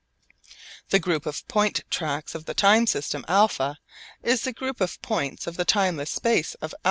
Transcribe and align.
The 0.89 0.97
group 0.97 1.27
of 1.27 1.47
point 1.47 1.83
tracks 1.91 2.33
of 2.33 2.45
the 2.45 2.55
time 2.55 2.87
system 2.87 3.23
α 3.29 3.75
is 4.23 4.41
the 4.41 4.51
group 4.51 4.81
of 4.81 4.99
points 5.03 5.45
of 5.45 5.57
the 5.57 5.63
timeless 5.65 6.09
space 6.09 6.55
of 6.55 6.71
α. 6.71 6.75